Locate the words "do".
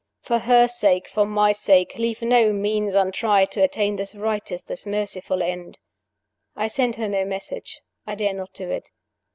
8.53-8.71